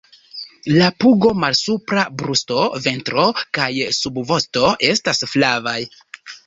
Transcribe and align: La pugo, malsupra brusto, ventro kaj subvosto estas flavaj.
La 0.77 0.87
pugo, 1.03 1.33
malsupra 1.43 2.07
brusto, 2.23 2.59
ventro 2.87 3.29
kaj 3.59 3.71
subvosto 4.01 4.77
estas 4.93 5.27
flavaj. 5.37 5.81